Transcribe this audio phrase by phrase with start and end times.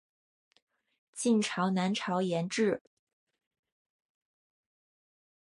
[1.13, 2.81] 晋朝南朝沿置。